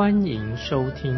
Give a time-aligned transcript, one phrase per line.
[0.00, 1.14] 欢迎收听。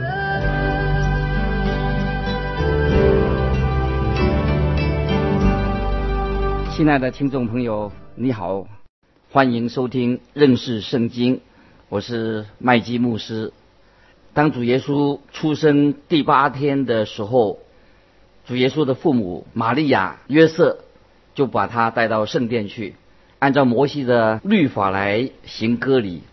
[6.73, 8.67] 亲爱的听众朋友，你好。
[9.31, 11.41] 欢迎收听认识圣经，
[11.89, 13.53] 我是麦基牧师。
[14.35, 17.61] 当主耶稣出生第八天的时候，
[18.45, 20.79] 主耶稣的父母玛利亚、约瑟
[21.37, 22.97] 就把他带到圣殿去，
[23.39, 26.25] 按照摩西的律法来行割礼。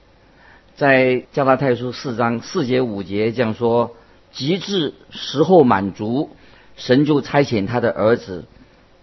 [0.79, 3.97] 在加拉太书四章四节五节这样说：
[4.31, 6.29] 及至时候满足，
[6.77, 8.45] 神就差遣他的儿子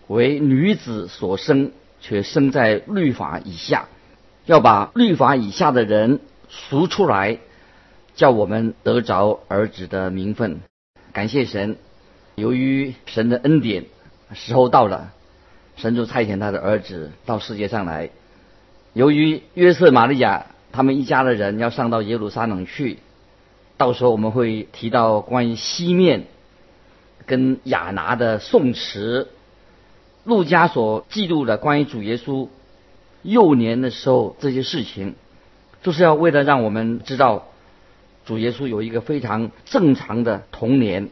[0.06, 1.72] 为女子所生。
[1.98, 3.88] 却生在律法以下，
[4.44, 7.38] 要把律法以下的人赎出来，
[8.14, 10.60] 叫我们得着儿子的名分。
[11.12, 11.76] 感谢神，
[12.36, 13.86] 由于神的恩典，
[14.34, 15.12] 时候到了，
[15.76, 18.10] 神就差遣他的儿子到世界上来。
[18.92, 22.98] 由于约瑟、玛利亚他们一家的人要上到耶路撒冷去，
[23.78, 26.26] 到时候我们会提到关于西面
[27.24, 29.28] 跟亚拿的宋词。
[30.24, 32.48] 路加所记录的关于主耶稣
[33.22, 35.14] 幼年的时候这些事情，
[35.82, 37.46] 都是要为了让我们知道
[38.26, 41.08] 主耶稣有一个非常正常的童年。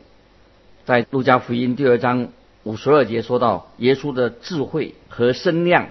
[0.84, 2.28] 在路加福音第二章
[2.64, 5.88] 五十二节说到，耶稣的智慧和身量，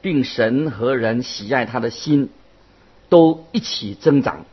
[0.00, 2.30] 并神和人喜爱他的心，
[3.12, 4.46] 都一起增长。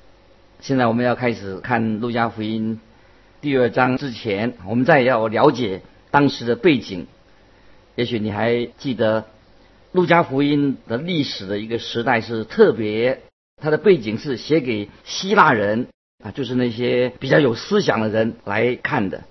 [0.60, 2.82] 现在我们要开始看路加福音
[3.40, 5.82] 第二章之前，我们再要了解
[6.12, 7.08] 当时的背景。
[7.96, 9.24] 也许你还记得，
[9.94, 13.22] 路加福音的历史的一个时代是特别，
[13.62, 15.88] 它的背景是写给希腊人
[16.22, 19.24] 啊，就是那些比较有思想的人来看的。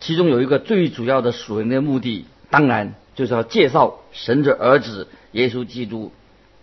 [0.00, 6.12] 其中有一个最主要的属灵的目的，当然就是要介绍神的儿子耶稣基督。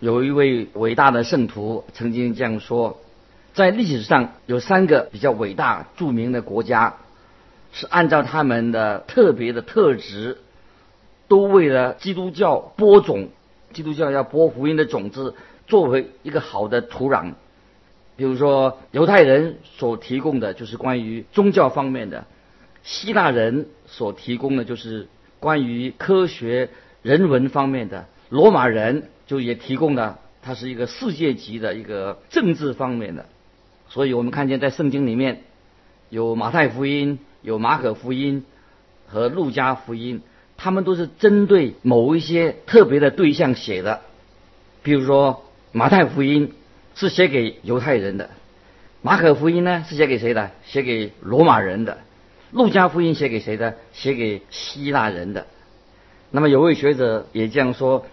[0.02, 3.00] 有一位伟大的圣徒曾经这样说：
[3.54, 6.96] 在历史上有三个比较伟大著名的国家，
[7.72, 10.40] 是按照他们的特别的特质。
[11.28, 13.30] 都为了基督教播种，
[13.72, 15.34] 基督教要播福音的种子，
[15.66, 17.36] 作为一个好的土壤。
[18.18, 22.26] 比如说，犹太人所提供的就是关于宗教方面的；
[22.84, 25.08] 希腊人所提供的就是
[25.40, 26.70] 关于科学、
[27.02, 33.28] 人文方面的；罗马人就也提供了，它是一个世界级的一个政治方面的。
[33.88, 35.44] 所以我们看见在圣经里面
[36.10, 38.44] 有马太福音、有马可福音
[39.08, 40.22] 和路加福音。
[40.58, 44.02] 他们都是针对某一些特别的对象写的，
[44.84, 46.52] 比如说马太福音
[46.94, 48.32] 是写给犹太人的，
[49.02, 50.52] 马可福音呢是写给谁的？
[50.66, 52.00] 写给罗马人的，
[52.52, 53.78] 路加福音写给谁的？
[53.94, 55.48] 写给希腊人的。
[56.32, 58.06] 那么有位学者也这样说：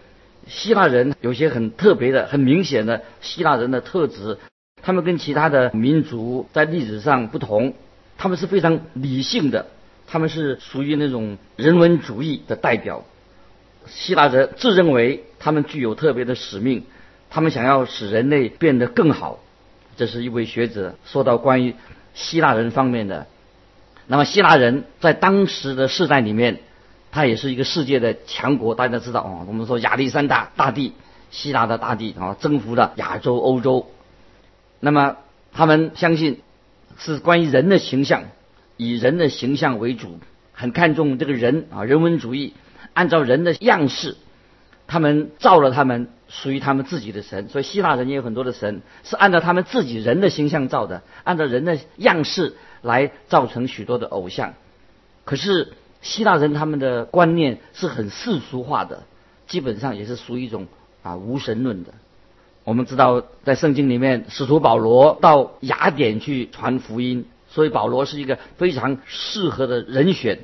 [0.48, 4.38] 希腊人有些很特别的、很明显的希腊人的特质，
[4.82, 7.74] 他们跟其他的民族在历史上不同，
[8.16, 9.66] 他们是非常理性的。
[10.10, 13.04] 他们是属于那种人文主义的代表，
[13.86, 16.84] 希腊人自认为他们具有特别的使命，
[17.28, 19.38] 他们想要使人类变得更好。
[19.98, 21.74] 这是一位学者说到关于
[22.14, 23.26] 希腊人方面的。
[24.06, 26.60] 那么希腊人在当时的世代里面，
[27.18, 28.76] 他也是一个世界的强国。
[28.76, 30.92] 大家知道啊，我们说亚历山大大帝，
[31.32, 33.90] 希腊的大帝啊，征服了亚洲、欧洲。
[34.78, 35.16] 那么
[35.50, 36.42] 他们相信
[36.96, 38.22] 是关于人的形象。
[38.76, 40.20] 以人的形象为主，
[40.52, 42.54] 很看重这个人啊，人文主义，
[42.94, 44.16] 按照人的样式，
[44.86, 47.48] 他们造了他们属于他们自己的神。
[47.48, 54.54] 所以希腊人也有很多的神，是按照他们自己人的形象造的，按照人的样式来造成许多的偶像。
[55.24, 59.04] 可是希腊人他们的观念是很世俗化的，
[59.46, 60.66] 基本上也是属于一种
[61.02, 61.94] 啊无神论的。
[62.64, 67.26] 我们知道，在圣经里面，使徒保罗到雅典去传福音。
[67.50, 70.40] 所以保罗是一个非常适合的人选。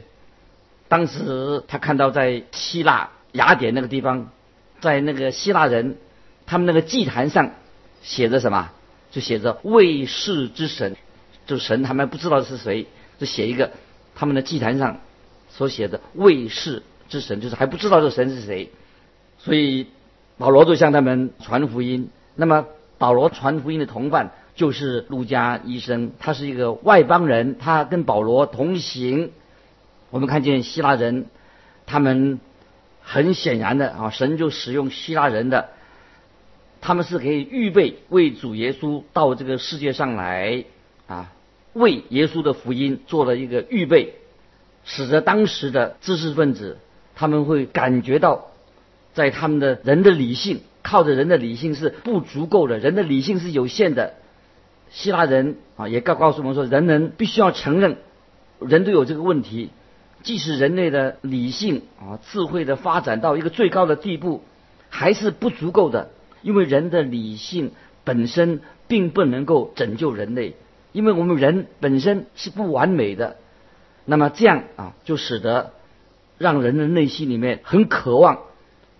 [0.88, 4.30] 当时他看到在希腊雅典那个地方，
[4.80, 5.98] 在那个希腊人
[6.46, 7.50] 他们那个祭坛上
[8.00, 8.70] 写着什么？
[9.10, 10.96] 就写着卫士之神，
[11.46, 12.86] 就神他们不知道是谁，
[13.18, 13.72] 就写一个
[14.14, 15.00] 他们的祭坛上
[15.56, 18.70] 所写的卫士之神，就是还不知道这神是谁。
[19.38, 19.86] 所以
[20.36, 22.10] 保罗就向他们传福音。
[22.34, 22.66] 那么
[22.98, 29.30] 保罗传福音的同伴就是路加医生，他是一个外邦人，他跟保罗同行。
[30.10, 31.26] 我们看见希腊人，
[31.86, 32.40] 他们
[33.00, 35.70] 很显然的啊，神就使用希腊人的，
[36.80, 40.64] 他们是可以预备为主耶稣到这个世界上来
[41.06, 41.32] 啊，
[41.72, 44.14] 为耶稣的福音做了一个预备，
[44.84, 46.78] 使得当时的知识分子
[47.14, 48.46] 他们会感觉到，
[49.12, 50.60] 在他们的人的理性。
[50.86, 54.12] 靠着人的理性是不足够的，人的理性是有限的。
[54.90, 57.96] 希腊人啊，也告告诉我们说，人人必须要承认，
[58.60, 59.70] 人都有这个问题。
[60.22, 64.42] 即使人类的理性啊、智慧的发展到一个最高的地步，
[64.90, 66.10] 还是不足够的，
[66.42, 67.72] 因为人的理性
[68.04, 70.54] 本身并不能够拯救人类，
[70.92, 73.36] 因为我们人本身是不完美的。
[74.04, 75.72] 那么这样啊，就使得
[76.38, 78.40] 让人的内心里面很渴望。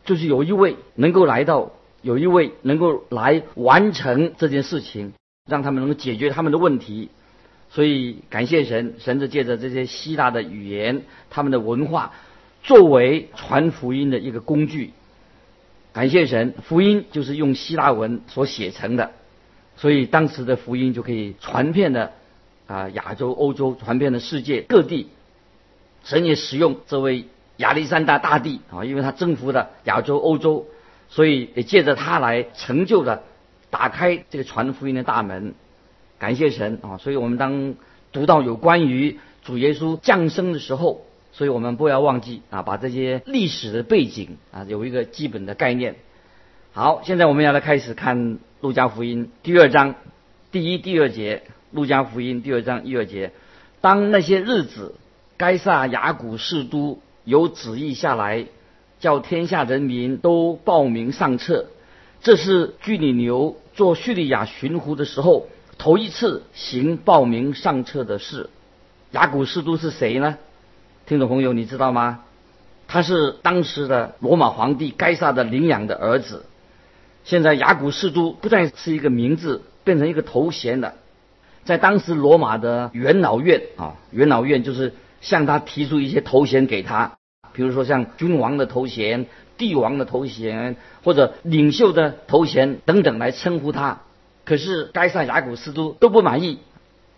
[0.04, 1.70] 就是有一位能够来到，
[2.02, 5.14] 有一位能够来完成这件事情，
[5.48, 7.08] 让他们能够解决他们的问题。
[7.70, 12.12] 所以感谢神，神就借着这些希腊的语言、他们的文化，
[12.62, 14.92] 作为传福音的一个工具。
[15.92, 19.12] 感谢神，福音就是用希腊文所写成的，
[19.76, 22.12] 所以当时的福音就可以传遍了
[22.75, 25.09] 啊亚洲、欧洲，传遍了世界各地。
[26.03, 27.26] 神也使用这位。
[27.59, 30.67] 亚历山大大帝啊，因为他征服了亚洲、欧洲，
[31.09, 33.23] 所以也借着他来成就了
[33.71, 35.55] 打开这个传福音的大门。
[36.19, 36.99] 感谢神啊！
[36.99, 37.76] 所以我们当
[38.11, 45.94] 读到有关于主耶稣降生的时候，所以我们不要忘记啊，把这些历史的背景啊有一个基本的概念。
[46.73, 49.94] 好，现在我们要来开始看路加福音第二章
[50.50, 51.44] 第一、第二节。
[51.75, 53.32] 路加福音第二章一二节，
[53.81, 54.94] 当那些日子，
[55.37, 57.00] 该撒雅古士都。
[57.26, 58.44] 有旨意下来，
[59.00, 61.69] 叫天下人民都报名上册。
[62.21, 65.49] 这是居里牛做叙利亚巡抚的时候
[65.79, 68.50] 头一次行报名上册的事。
[69.12, 70.37] 雅古士都是谁呢？
[71.06, 72.25] 听众朋友，你知道吗？
[72.88, 76.44] 他是当时的罗马皇帝该萨的领养的儿子。
[77.25, 80.93] 现在雅古士都不再是一个名字，变成一个头衔了。
[81.64, 84.94] 在当时罗马的元老院啊，元老院就是。
[85.25, 87.16] 向他提出一些头衔给他，
[87.55, 89.25] 比如说像君王的头衔、
[89.56, 94.02] 帝王的头衔或者领袖的头衔等等来称呼他。
[94.44, 96.58] 可是该萨雅古斯都都不满意，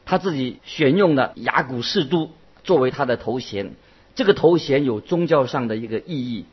[0.04, 2.30] 他自己选用了雅古士都
[2.62, 3.72] 作为他的头衔。
[4.14, 6.44] 这个头衔有宗教上的一个意义，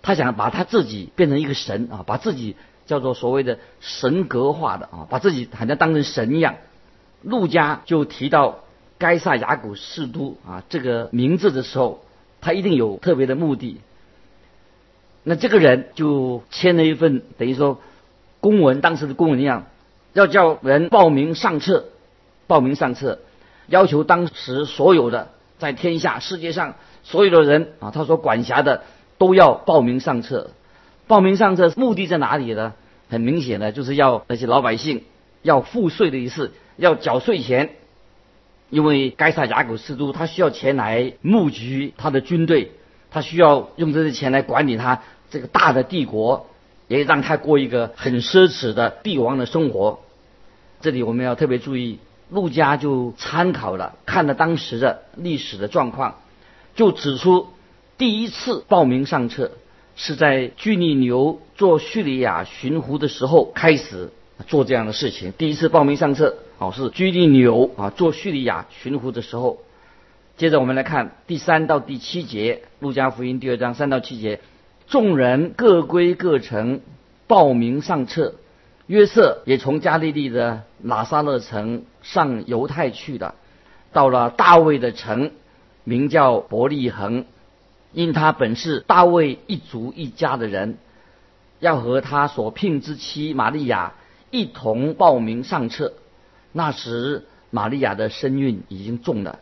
[0.00, 2.56] 他想把他自己变成一个神啊，把自己
[2.86, 6.54] 叫做所谓的神格化的啊，把自己好像当成神一样。
[7.26, 8.60] 陆家就提到。
[8.98, 12.02] 该萨雅古士都啊，这个名字的时候，
[12.40, 13.82] 他一定有特别的目的。
[15.22, 17.78] 那这个人就签了一份等于说
[18.40, 19.66] 公文，当时的公文一样，
[20.14, 21.84] 要叫人报名上册，
[22.46, 23.18] 报名上册，
[23.66, 25.28] 要求当时所有的
[25.58, 28.84] 在天下世界上所有的人啊，他所管辖的
[29.18, 30.52] 都要报名上册。
[31.06, 32.72] 报名上册目的在哪里呢？
[33.10, 35.04] 很明显的就是要那些老百姓
[35.46, 37.70] 要付税的意思，要缴税钱。
[38.68, 42.72] 因为该萨雅古斯都他需要钱来募集他的军队，
[43.12, 46.48] 他需要用这些钱来管理他这个大的帝国，
[46.88, 50.00] 也让他过一个很奢侈的帝王的生活。
[50.80, 56.16] 这里我们要特别注意，陆家就参考了看了当时的历史的状况，
[56.74, 57.46] 就指出
[57.96, 59.52] 第一次报名上册
[59.94, 64.10] 是在居里牛做叙利亚巡抚的时候开始
[64.46, 65.32] 做这样的事情。
[65.32, 66.36] 第一次报名上册。
[66.58, 69.58] 哦，是居利纽啊，做叙利亚巡抚的时候。
[70.38, 74.40] 接着我们来看第三到第七节，《路加福音》第二章三到七节，
[74.86, 76.80] 众人各归各城，
[77.26, 78.36] 报名上册。
[78.86, 83.34] 约瑟也从加利利的拿撒勒城上犹太去了，
[83.92, 85.32] 到了大卫的城，
[85.84, 87.26] 名叫伯利恒，
[87.92, 90.78] 因他本是大卫一族一家的人，
[91.60, 93.92] 要和他所聘之妻玛利亚
[94.36, 95.94] 一同报名上册。
[96.52, 99.38] 那时，玛利亚的身孕已经重了。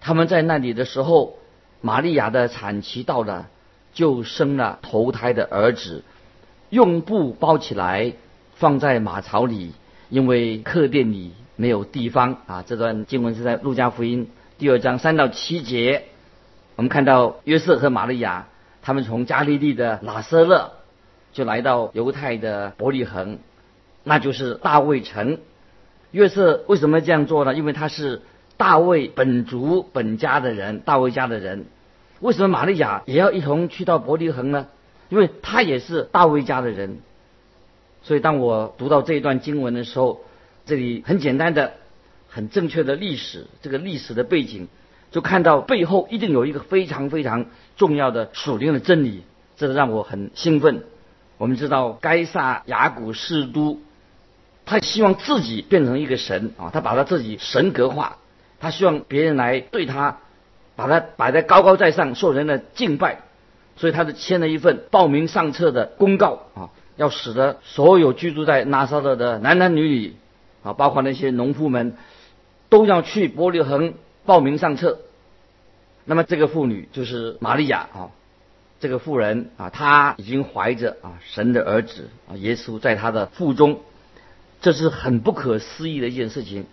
[0.00, 1.38] 他们在那里的时候，
[1.80, 3.48] 玛利亚的产期到了，
[3.94, 6.04] 就生了头胎的儿子，
[6.68, 8.12] 用布包起来，
[8.56, 9.72] 放在马槽里，
[10.10, 12.62] 因为客店里没有地方啊。
[12.66, 16.04] 这段经文是在路加福音第二章三到七节。
[16.76, 18.46] 我们看到约瑟和玛利亚，
[18.82, 20.72] 他们从加利利的拉瑟勒
[21.32, 23.38] 就来到犹太的伯利恒，
[24.04, 25.38] 那就是大卫城。
[26.10, 27.54] 约瑟为什么这样做呢？
[27.54, 28.22] 因为他是
[28.56, 31.66] 大卫本族本家的人，大卫家的人。
[32.20, 34.66] 为什么玛利亚也要一同去到伯利恒呢？
[35.08, 36.98] 因为他也是大卫家的人。
[38.02, 40.20] 所以当我读到这一段经文的时候，
[40.64, 41.74] 这里很简单的、
[42.28, 44.68] 很正确的历史，这个历史的背景，
[45.10, 49.24] 就看到背后一定有一个非常非常重要的属灵的真理，
[49.56, 50.84] 这让我很兴奋。
[51.36, 53.78] 我们知道，该萨雅古士都，
[54.68, 58.18] 他希望自己变成一个神啊，他把他自己神格化，
[58.60, 60.18] 他希望别人来对他，
[60.76, 63.22] 把他摆在高高在上，受人的敬拜，
[63.76, 70.16] 所以他就签了一份报名上册的公告啊，要使得所有居住在拿撒勒的男男女女。
[70.64, 71.94] 啊，包括那些农夫们
[72.68, 73.94] 都要去伯利恒
[74.26, 74.98] 报名上册。
[76.04, 78.10] 那么这个妇女就是玛利亚啊，
[78.80, 83.78] 这个妇人啊，她已经怀着啊神的儿子啊耶稣在她的腹中，
[84.60, 86.66] 这是很不可思议的一件事情。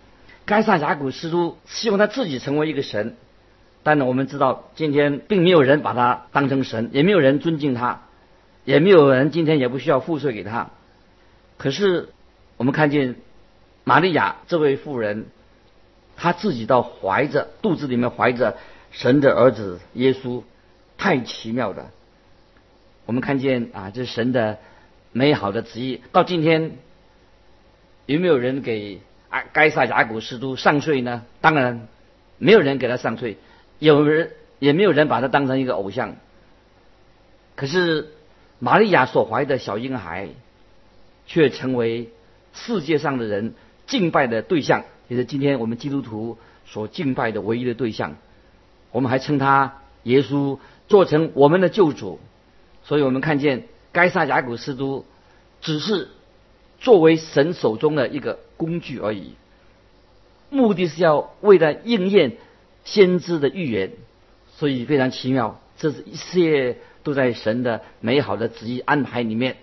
[0.44, 3.16] 该萨雅古斯都希望他自己成为一个神，
[3.82, 8.02] 但呢，我们知道今天并没有人把他当成神，也没有人尊敬他，
[8.64, 10.70] 也没有人今天也不需要赋税给他。
[11.58, 12.08] 可是
[12.56, 13.16] 我们看见。
[13.88, 15.26] 玛利亚这位妇人，
[16.16, 18.56] 她自己倒怀着肚子里面怀着
[18.90, 20.42] 神的儿子耶稣，
[20.98, 21.92] 太奇妙了。
[23.04, 24.58] 我们看见啊，这是神的
[25.12, 26.02] 美好的旨意。
[26.10, 26.78] 到今天，
[28.06, 31.24] 有没有人给啊该撒雅古斯都上税呢？
[31.40, 31.86] 当然，
[32.38, 33.36] 没有人给他上税，
[33.78, 36.16] 有人也没有人把他当成一个偶像。
[37.54, 38.12] 可是
[38.58, 40.28] 玛利亚所怀的小婴孩，
[41.26, 42.10] 却成为
[42.54, 43.54] 世界上的人。
[43.86, 48.16] 敬拜的对象，也是今天我们基督徒所敬拜的唯一的对象。
[48.90, 50.58] 我们还称他耶稣
[50.88, 52.18] 做成我们的救主，
[52.82, 55.04] 所以我们看见该撒雅古斯都
[55.60, 56.08] 只是
[56.78, 59.32] 作为神手中的一个工具而已，
[60.50, 62.36] 目的是要为了应验
[62.84, 63.92] 先知的预言，
[64.56, 69.56] 所以非常奇妙，这是一切都在神的美好的旨意安排里面。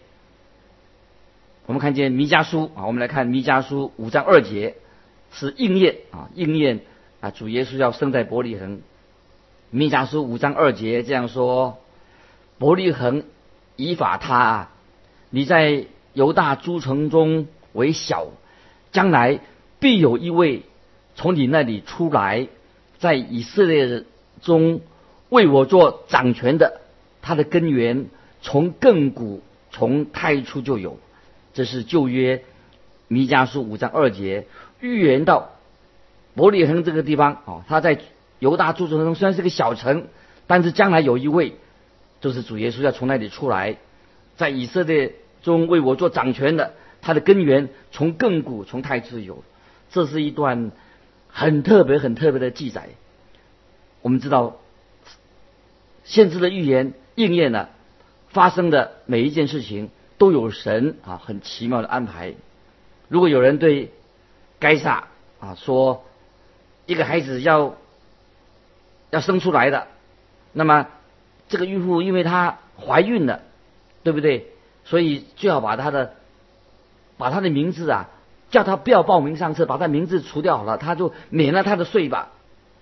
[1.65, 4.75] 我们看见弥迦书啊，我们来看弥迦书五章二节，
[5.32, 6.82] 是应验啊，应验
[7.22, 8.82] 啊，主耶稣要生在伯利恒。
[9.70, 11.77] 弥迦书五章二节这样说：
[12.58, 13.24] 伯利恒
[13.77, 14.70] 以法他，
[15.29, 18.27] 你在犹大诸城中为小，
[18.91, 19.39] 将来
[19.79, 20.63] 必有一位
[21.15, 22.48] 从你那里出来，
[23.00, 24.03] 在以色列
[24.41, 24.82] 中
[25.29, 26.82] 为我做掌权的，
[27.22, 28.05] 他的根源
[28.41, 29.41] 从亘古
[29.72, 31.00] 从太初就有。
[31.53, 32.43] 这是旧约
[33.08, 34.48] 弥迦书五章二节
[34.79, 35.51] 预言到
[36.36, 38.00] 伯利恒这个地方啊，他在
[38.39, 40.08] 犹大诸城中虽然是个小城，
[40.48, 41.55] 但是将来有一位
[42.22, 43.77] 就是主耶稣要从那里出来，
[44.36, 49.43] 在以色列中为我做掌权的，他的根源从亘古从太初有。
[49.91, 50.71] 这是一段
[51.27, 52.89] 很特别很特别的记载。
[54.01, 54.57] 我们知道，
[56.03, 57.69] 先知的预言应验了，
[58.29, 59.91] 发生的每一件事情。
[60.19, 62.35] 都有神啊，很奇妙的安排。
[63.09, 63.91] 如果有人对
[64.57, 65.07] 该撒
[65.41, 66.05] 啊说
[66.85, 67.75] 一个孩子要
[69.09, 69.88] 要生出来的，
[70.53, 70.88] 那么
[71.50, 73.41] 这个孕妇因为她怀孕了，
[74.03, 74.52] 对不对？
[74.85, 76.13] 所以最好把他的
[77.17, 78.09] 把他的名字啊，
[78.49, 82.31] 叫他不要报名上册，把他名字除掉好了，他就免了他的税吧。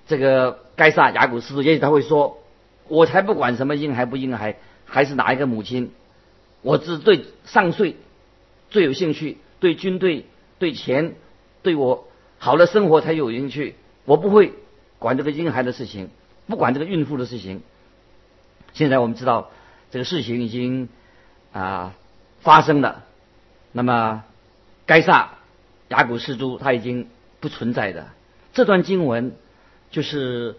[0.08, 2.40] 这个该杀雅古斯也许他会说，
[2.88, 5.92] 我才不管什么婴孩不婴孩，还是哪一个母亲。
[6.62, 7.96] 我只对上税
[8.70, 10.26] 最有兴趣，对军队、
[10.60, 11.16] 对钱、
[11.62, 13.76] 对我好的生活才有兴趣。
[14.06, 14.54] 我不会
[15.00, 16.10] 管这个婴孩的事情，
[16.48, 17.62] 不管这个孕妇的事情。
[18.74, 19.50] 现在我们知道
[19.92, 20.90] 这个事情已经
[21.54, 21.94] 啊
[22.42, 23.04] 发生的，
[23.72, 24.24] 那么
[24.86, 25.32] 该撒
[25.90, 27.08] 雅古士都他已经
[27.40, 28.08] 不存在的。
[28.54, 29.36] 这段经文
[29.92, 30.56] 就是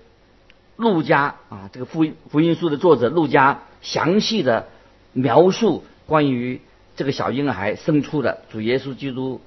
[0.76, 4.68] 路加啊这个福音福音书的作者路加详细的
[5.12, 5.84] 描述。
[6.04, 6.60] 关于
[6.96, 9.40] 这个小婴孩生出的主耶稣基督，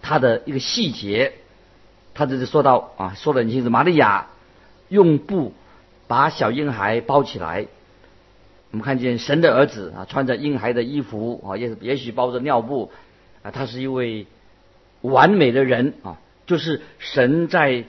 [0.00, 1.34] 他的一个细节，
[2.14, 3.68] 他这里说到啊，说的很清楚。
[3.68, 4.28] 玛利亚
[4.88, 5.52] 用布
[6.06, 7.66] 把小婴孩包起来，
[8.70, 12.90] 我们看见神的儿子啊，穿着婴孩的衣服啊，也也许包着尿布
[13.42, 14.26] 啊，他是一位
[15.00, 17.84] 完美的人啊，就是神在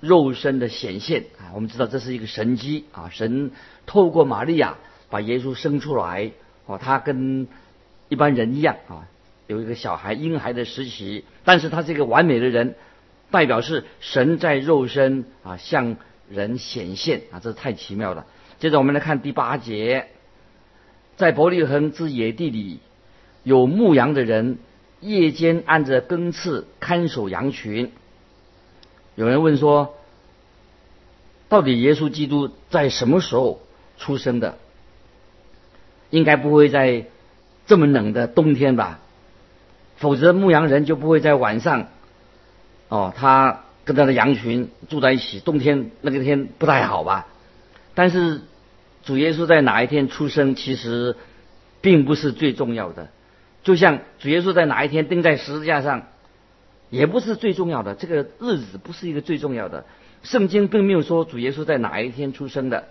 [0.00, 1.54] 肉身的显现啊。
[1.54, 3.52] 我们知道这是一个神机啊，神
[3.86, 4.76] 透过玛利亚
[5.08, 6.32] 把耶稣生出来。
[6.66, 7.46] 哦，他跟
[8.08, 9.06] 一般人一样啊，
[9.46, 12.74] 有一个小孩婴孩的时期，但是他是一个完美的人，
[13.30, 15.96] 代表是神在肉身啊向
[16.30, 18.24] 人显现啊，这太奇妙了。
[18.58, 20.08] 接着我们来看第八节，
[21.16, 22.80] 在伯利恒之野地里，
[23.42, 24.58] 有牧羊的人
[25.00, 27.92] 夜间按着更次看守羊群。
[29.14, 29.94] 有人问说，
[31.48, 33.60] 到底耶稣基督在什么时候
[33.96, 34.58] 出生的？
[36.10, 37.06] 应该不会在
[37.66, 39.00] 这么冷的冬天吧，
[39.96, 41.88] 否则牧羊人就不会在晚上
[42.88, 47.26] 哦，他跟他的羊群住在一起，冬天那个天不太好吧？
[47.94, 48.42] 但是
[49.04, 51.16] 主耶稣在哪一天出生，其实
[51.80, 53.08] 并不是最重要的。
[53.62, 56.06] 就像主耶稣在哪一天钉在十字架上，
[56.90, 57.94] 也不是最重要的。
[57.94, 59.84] 这个日子不是一个最重要的。
[60.22, 62.88] 圣经并没有说主耶稣在哪一天出生的。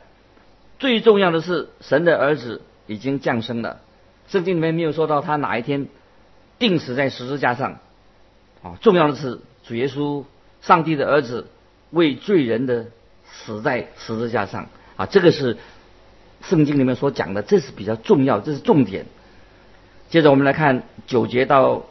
[0.80, 3.82] 最重要的是神的儿子已经降生了。
[4.28, 5.88] 圣经里面没有说到他哪一天
[6.60, 7.80] 钉死在十字架上。
[8.62, 10.26] 啊，重要的是主耶稣，
[10.62, 11.48] 上帝的儿子
[11.90, 12.86] 为罪人的
[13.26, 14.70] 死在十字架上。
[14.96, 15.58] 啊，这个是
[16.50, 19.06] 圣经里面所讲的，这是比较重要，这是重点。
[20.10, 21.84] 接着我们来看九节到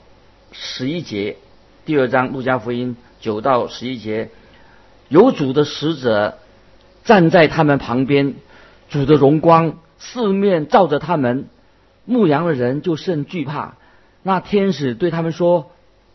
[0.52, 1.36] 十一节，
[1.86, 4.30] 第二章路加福音九到十一节，
[5.08, 6.38] 有主的使者
[7.04, 8.34] 站在他们旁边，
[8.88, 11.46] 主的荣光四面照着他们，
[12.04, 13.74] 牧羊的人就甚惧怕。
[14.22, 15.72] 那天使对他们说：“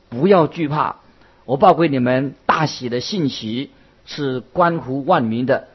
[0.10, 0.98] 不要惧怕，
[1.44, 3.72] 我报给你们大喜的信息，
[4.06, 5.68] 是关乎万民的。”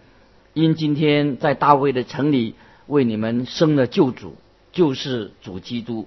[0.55, 2.55] 因今天在大卫的城里
[2.87, 4.37] 为你们生了救主，
[4.71, 6.07] 就是主基督。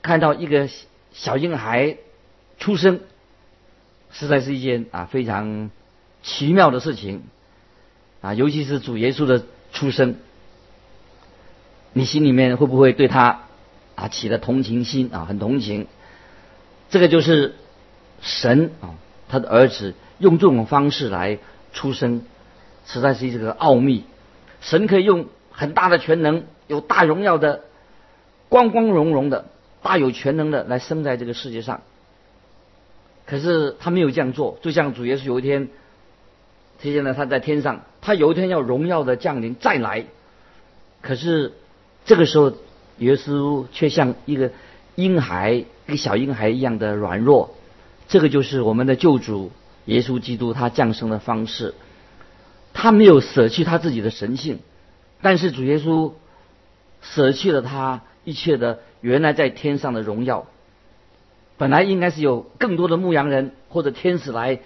[0.00, 0.70] 看到一个
[1.12, 1.98] 小婴孩
[2.58, 3.00] 出生，
[4.10, 5.70] 实在是一件啊非常
[6.22, 7.22] 奇妙的事情
[8.22, 10.16] 啊，尤其是主耶稣的出生，
[11.92, 13.42] 你心里面会不会对他
[13.96, 15.26] 啊起了同情心啊？
[15.26, 15.86] 很同情。
[16.88, 17.54] 这个就是
[18.22, 18.94] 神啊，
[19.28, 21.38] 他的儿子用这种方式来
[21.74, 22.24] 出生。
[22.84, 24.04] 实在是一个奥秘，
[24.60, 27.62] 神可以用很大的全能，有大荣耀的、
[28.48, 29.46] 光光荣荣的、
[29.82, 31.82] 大有全能的来生在这个世界上。
[33.26, 35.68] 可是他没有这样做，就像主耶稣有一天，
[36.78, 40.04] 体现了他在天上，他有一天要荣耀的降临再来。
[41.00, 41.52] 可是
[42.04, 42.52] 这个时候，
[42.98, 44.52] 耶稣却像一个
[44.94, 47.54] 婴孩、一个小婴孩一样的软弱。
[48.08, 49.50] 这个就是我们的救主
[49.86, 51.74] 耶稣基督他降生的方式。
[52.76, 54.58] 他没有舍弃他自己的神性，
[55.22, 56.12] 但是主耶稣
[57.00, 60.46] 舍弃了他一切的原来在天上的荣耀。
[61.56, 64.58] 本来应该是有更多的牧羊人或者天使来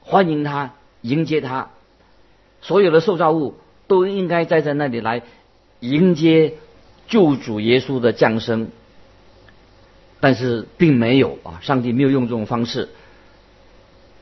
[0.00, 1.70] 欢迎他、迎接他，
[2.60, 3.54] 所有的受造物
[3.88, 5.22] 都应该站在那里来
[5.80, 6.58] 迎接
[7.08, 8.68] 救主耶稣的降生。
[10.20, 12.90] 但是并没有啊，上帝没有用这种方式。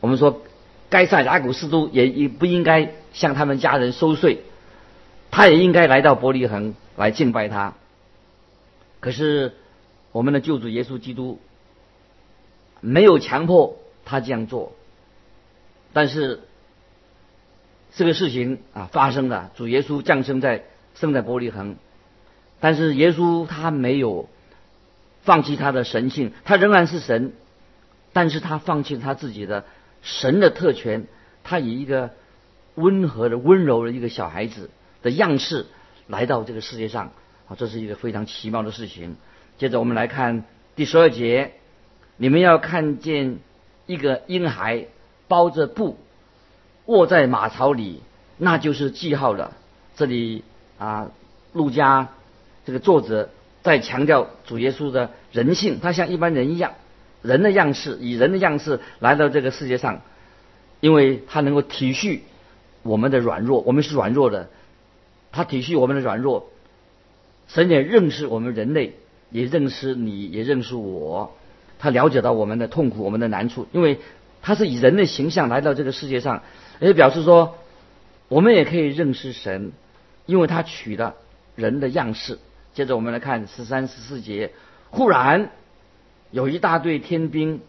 [0.00, 0.42] 我们说。
[0.90, 4.42] 该撒雅古斯都也也不应该向他们家人收税，
[5.30, 7.74] 他也应该来到伯利恒来敬拜他。
[8.98, 9.54] 可是
[10.10, 11.38] 我们的救主耶稣基督
[12.80, 14.72] 没有强迫他这样做，
[15.92, 16.40] 但是
[17.94, 20.64] 这个事情啊发生了，主耶稣降生在
[20.96, 21.76] 生在伯利恒，
[22.58, 24.28] 但是耶稣他没有
[25.22, 27.32] 放弃他的神性，他仍然是神，
[28.12, 29.64] 但是他放弃他自己的。
[30.02, 31.06] 神的特权，
[31.44, 32.10] 他以一个
[32.74, 34.70] 温和的、温柔的一个小孩子
[35.02, 35.66] 的样式
[36.06, 37.12] 来到这个世界上
[37.48, 39.16] 啊，这是一个非常奇妙的事情。
[39.58, 41.52] 接着我们来看第十二节，
[42.16, 43.38] 你们要看见
[43.86, 44.86] 一个婴孩
[45.28, 45.98] 包着布
[46.86, 48.02] 卧在马槽里，
[48.38, 49.52] 那就是记号了。
[49.96, 50.44] 这里
[50.78, 51.10] 啊，
[51.52, 52.08] 路加
[52.64, 53.28] 这个作者
[53.62, 56.72] 在强调主耶稣的人性，他像一般人一样。
[57.22, 60.00] 人的样式，以人的样式来到这个世界上，
[60.80, 62.20] 因为他能够体恤
[62.82, 64.48] 我们的软弱，我们是软弱的，
[65.30, 66.50] 他体恤我们的软弱，
[67.46, 68.94] 神也认识我们人类，
[69.30, 71.36] 也认识你，也认识我，
[71.78, 73.98] 他了解到我们的痛苦，我们的难处，因为
[74.40, 76.42] 他是以人的形象来到这个世界上，
[76.80, 77.58] 也表示说，
[78.28, 79.72] 我们也可以认识神，
[80.24, 81.16] 因为他取了
[81.54, 82.38] 人的样式。
[82.72, 84.52] 接着我们来看十三十四节，
[84.88, 85.50] 忽然。
[86.30, 87.60] 有一大队天兵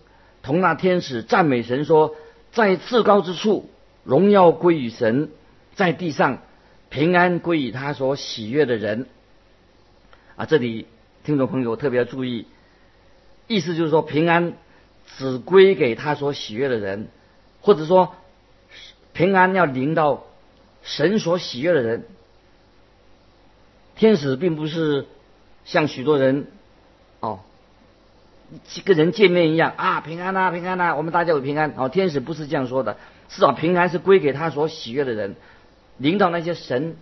[0.43, 2.15] 同那天使赞美神说
[2.51, 3.69] ：“在至高之处，
[4.03, 5.29] 荣耀归于神；
[5.75, 6.41] 在地上，
[6.89, 9.07] 平安归于他所喜悦的人。”
[10.35, 10.87] 啊，这里
[11.23, 12.45] 听众朋友特别要注意，
[13.47, 14.53] 意思就是说，平安
[15.17, 17.07] 只归给他所喜悦的人，
[17.61, 18.15] 或者说，
[19.13, 20.23] 平安要临到
[20.83, 22.05] 神所喜悦的人。
[23.95, 25.05] 天使并不是
[25.65, 26.47] 像许多人
[27.19, 27.41] 哦。
[28.83, 31.73] 跟人见面一样啊，平安呐，平安呐，我们大家有平安。
[31.77, 32.97] 哦，天使不是这样说的，
[33.29, 35.35] 至少平安是归给他所喜悦的人，
[35.97, 36.97] 领导那些神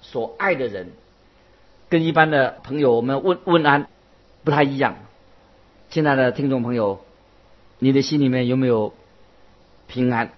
[0.00, 0.92] 所爱的人，
[1.88, 3.86] 跟一般的朋友我们问问安
[4.44, 4.96] 不太一样。
[5.90, 7.00] 亲爱的听众朋友，
[7.78, 8.94] 你的心里面有没有
[9.86, 10.30] 平安？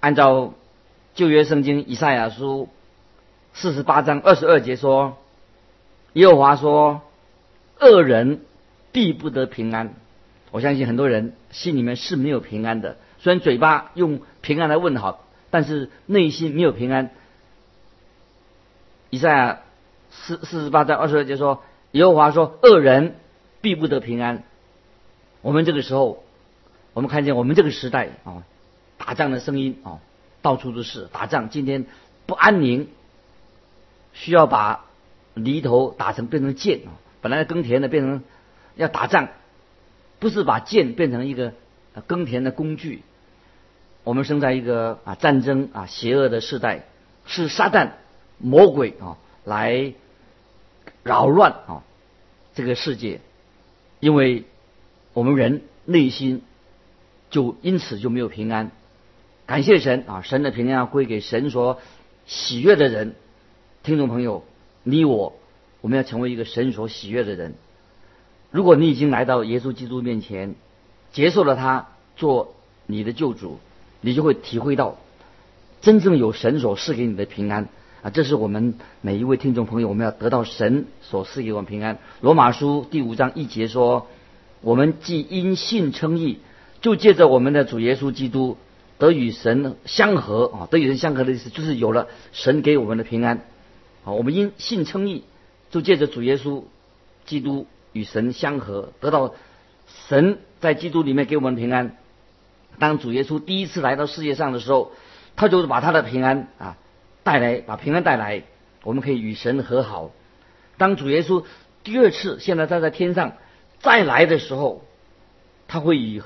[0.00, 0.54] 按照
[1.14, 2.68] 旧约圣经以赛亚书
[3.52, 5.18] 四十八章二十二节说，
[6.14, 7.02] 耶和华说，
[7.80, 8.40] 恶人。
[8.92, 9.94] 必不得平安，
[10.50, 17.10] 我相信很多人心里面是没有平安的，虽然嘴巴用平安来问好，但是内心没有平安。
[19.10, 19.60] 以赛亚
[20.10, 23.16] 四四十八章二十二节说：“耶和华说，恶人
[23.60, 24.42] 必不得平安。”
[25.40, 26.24] 我们这个时候，
[26.92, 28.42] 我们看见我们这个时代啊，
[28.98, 30.00] 打仗的声音啊，
[30.42, 31.48] 到处都是打仗。
[31.48, 31.86] 今天
[32.26, 32.88] 不安宁，
[34.12, 34.84] 需要把
[35.34, 38.22] 犁头打成变成剑啊，本来耕田的变成
[38.78, 39.28] 要打仗。
[40.20, 41.52] 不是把剑变成一个
[42.08, 43.02] 耕田的工具。
[44.02, 46.86] 我们生在一个啊战争啊邪恶的时代，
[47.24, 47.90] 是撒旦
[48.38, 49.92] 魔鬼啊来
[51.04, 51.84] 扰乱啊
[52.52, 53.20] 这个世界，
[54.00, 54.42] 因为
[55.12, 56.42] 我们人内心
[57.30, 58.72] 就因此就没有平安。
[59.46, 61.80] 感谢神啊，神的平安要归给神所
[62.26, 63.14] 喜悦的人。
[63.84, 64.44] 听众朋友，
[64.82, 65.38] 你我
[65.80, 67.54] 我们要成为一个神所喜悦的人。
[68.50, 70.54] 如果你已经来到耶稣基督面前，
[71.12, 72.54] 接受了他做
[72.86, 73.58] 你的救主，
[74.00, 74.96] 你就会体会到
[75.82, 77.68] 真正有神所赐给你的平安
[78.02, 78.08] 啊！
[78.08, 81.98] 这是我们每一位听众朋友，我们要得到神所赐给我们平安。
[82.22, 84.06] 罗马书第五章一节说
[84.62, 86.38] ：“我们既因信称义，
[86.80, 88.56] 就借着我们的主耶稣基督
[88.96, 90.68] 得与神相合啊！
[90.70, 93.42] 得与神相合的意思就是有了神给我们的平安
[94.04, 94.12] 啊！
[94.12, 95.24] 我们因信称义，
[95.70, 96.62] 就借着主耶稣
[97.26, 97.66] 基督。”
[97.98, 99.34] 与神相合，得到
[100.08, 101.96] 神在基督里面给我们平安。
[102.78, 104.92] 当主耶稣第一次来到世界上的时候，
[105.34, 106.76] 他就是把他的平安啊
[107.24, 108.44] 带来，把平安带来，
[108.84, 110.12] 我们可以与神和好。
[110.76, 111.44] 当主耶稣
[111.82, 113.32] 第二次现在站在天上
[113.80, 114.84] 再来的时候，
[115.66, 116.22] 他会以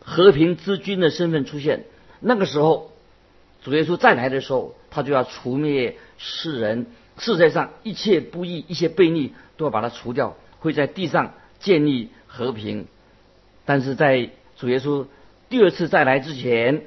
[0.00, 1.84] 和平之君的身份出现。
[2.18, 2.90] 那个时候，
[3.62, 6.86] 主耶稣再来的时候，他就要除灭世人
[7.18, 10.36] 世界上一切不义、一切悖逆，都要把它除掉。
[10.62, 12.86] 会在地上建立和平，
[13.64, 15.06] 但是在主耶稣
[15.50, 16.84] 第二次再来之前，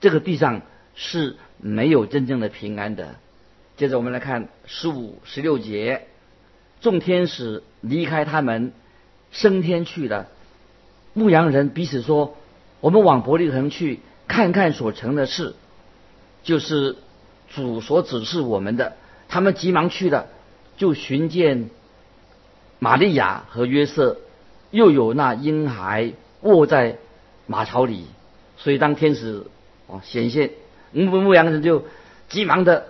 [0.00, 0.62] 这个地上
[0.96, 3.14] 是没有真正的平安的。
[3.76, 6.08] 接着我们来看十五、十六节，
[6.80, 8.72] 众天使离开他们
[9.30, 10.26] 升天去了。
[11.14, 12.36] 牧羊人彼此说
[12.80, 15.54] ：“我们往伯利恒去看看所成的事，
[16.42, 16.96] 就是
[17.54, 18.96] 主所指示我们的。”
[19.30, 20.26] 他们急忙去了，
[20.76, 21.70] 就寻见。
[22.82, 24.18] 玛利亚和约瑟
[24.72, 26.98] 又有那婴孩卧在
[27.46, 28.06] 马槽里，
[28.56, 29.44] 所以当天使
[29.86, 30.50] 哦显现，
[30.90, 31.84] 牧牧羊人就
[32.28, 32.86] 急忙的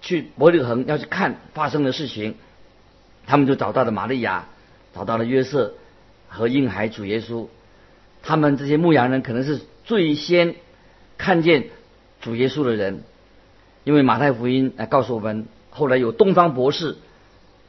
[0.00, 2.36] 去伯利恒要去看发生的事情。
[3.26, 4.46] 他们就找到了玛利亚，
[4.94, 5.74] 找到了约瑟
[6.28, 7.48] 和婴孩主耶稣。
[8.22, 10.54] 他们这些牧羊人可能是最先
[11.18, 11.64] 看见
[12.20, 13.02] 主耶稣的人，
[13.82, 16.96] 因为马太福音来告诉我们，后来有东方博士。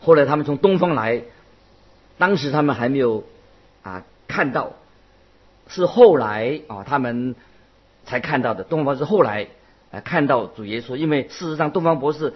[0.04, 1.22] 后来他们从东方来，
[2.18, 3.24] 当时他们还没有
[3.84, 4.74] 啊看到，
[5.68, 7.36] 是后来啊他们
[8.04, 8.64] 才看到的。
[8.64, 9.48] 东方是后来
[9.92, 12.34] 啊看到主耶稣，因为事实上东方博士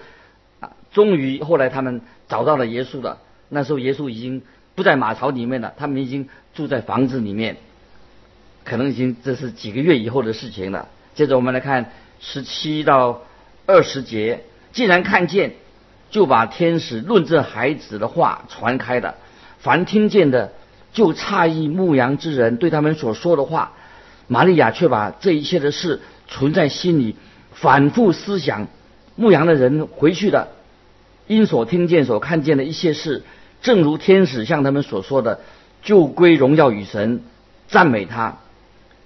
[0.60, 3.18] 啊终于后来他们找到了耶稣了。
[3.50, 4.44] 那时候耶稣已经
[4.76, 7.58] 不在马槽里面了，他们已经住在房子里面，
[8.64, 10.88] 可能已经这是几个月以后的事情了。
[11.16, 13.24] 接着我们来看十七到
[13.66, 15.56] 二十节，既然看见。
[16.16, 19.16] 就把天使论这孩子的话传开了，
[19.60, 20.54] 凡听见的
[20.94, 23.74] 就诧异牧羊之人对他们所说的话。
[24.28, 26.00] 玛利亚却把这一切的事
[26.30, 27.18] 存在心里，
[27.52, 28.70] 反复思想。
[29.18, 30.48] 牧羊的人回去的，
[31.28, 33.24] 因所听见、所看见的一切事，
[33.62, 35.42] 正如天使向他们所说的，
[35.84, 37.24] 就归荣耀与神，
[37.68, 38.38] 赞美他。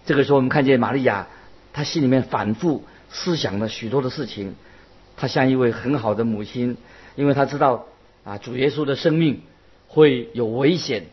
[0.05, 1.25] 这个时候，我们看见玛利亚，
[1.73, 4.53] 她心里面反复思想了许多的事情，
[5.17, 6.77] 她像一位很好的母亲。
[7.19, 7.85] 因为他知道
[8.23, 9.41] 啊，主耶稣的生命
[9.89, 11.07] 会有危险。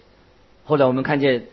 [0.65, 1.47] 后来我们看见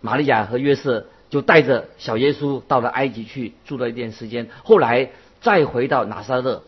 [0.00, 6.64] 玛利亚和约瑟就带着小耶稣到了埃及去住了一段时间，后来再回到拿撒勒。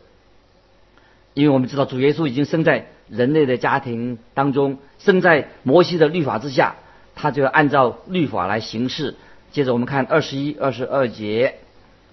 [1.34, 6.76] 因为我们知道主耶稣已经生在人类的家庭当中，生在摩西的律法之下，
[7.16, 9.16] 他就要按照律法来行事。
[9.50, 11.56] 接着我们看二十一、二十二节，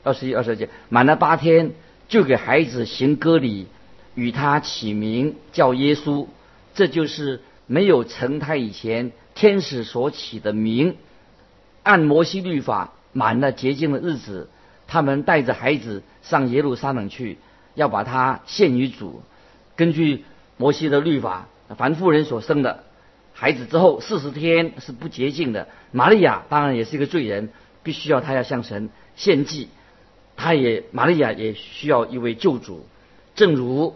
[0.04, 1.74] 二十一、二十二节，满了八天
[2.08, 3.68] 就给孩子行割礼。
[4.20, 6.28] 与他起名叫耶稣，
[6.76, 10.98] 这就是没有成胎以前天使所起的名。
[11.84, 14.50] 按摩西律法，满了洁净的日子，
[14.88, 17.38] 他们带着孩子上耶路撒冷去，
[17.76, 19.22] 要把他献于主。
[19.78, 20.26] 根据
[20.58, 22.84] 摩西的律法，凡妇人所生的
[23.34, 25.70] 孩子之后四十天是不洁净的。
[25.94, 27.50] 玛利亚当然也是一个罪人，
[27.84, 29.70] 必须要他要向神献祭，
[30.36, 32.86] 他也玛利亚也需要一位救主。
[33.36, 33.96] 正如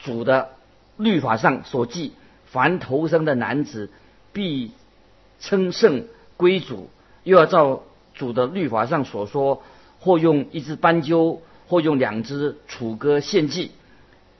[0.00, 0.50] 主的
[0.96, 2.12] 律法上所记，
[2.46, 3.90] 凡投生的男子
[4.32, 4.72] 必
[5.40, 6.06] 称圣
[6.36, 6.90] 归主，
[7.24, 7.82] 又要照
[8.14, 9.62] 主的律法上所说，
[10.00, 13.72] 或用一只斑鸠，或用两只楚歌献祭。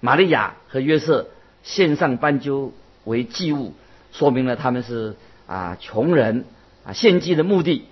[0.01, 1.27] 玛利亚和约瑟
[1.63, 2.73] 献上斑鸠
[3.05, 3.75] 为祭物，
[4.13, 5.17] 说明了他们是
[5.47, 6.45] 啊穷人
[6.85, 7.85] 啊献祭的目的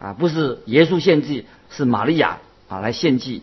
[0.00, 3.42] 啊不是耶稣献祭，是玛利亚啊来献祭。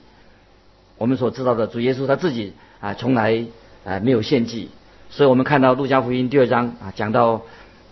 [0.98, 3.46] 我们所知道的主耶稣他自己啊从来
[3.86, 4.70] 啊没有献祭，
[5.10, 7.42] 所以我们看到路加福音第二章啊讲到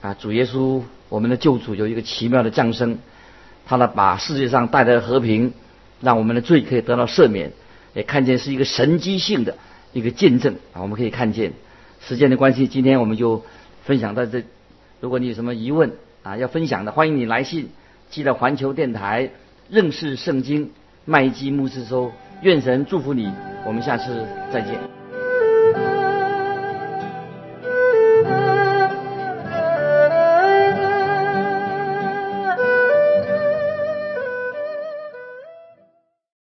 [0.02, 2.98] 啊主耶稣我们的救主有一个奇妙的降生，
[3.66, 5.54] 他呢把世界上带来的和平，
[6.02, 7.52] 让我们的罪可以得到赦免，
[7.94, 9.56] 也看见是一个神机性的。
[9.94, 11.54] 一个见证啊，我们可以看见，
[12.02, 13.44] 时间的关系，今天我们就
[13.86, 14.44] 分享到这。
[15.00, 17.70] 如果你有什么疑问啊，要分享的，欢迎你来信
[18.12, 19.32] 寄到环球电台
[19.70, 20.72] 认识圣经
[21.06, 22.12] 麦基牧师收。
[22.44, 23.32] 愿神祝福你，
[23.66, 24.97] 我们下次再见。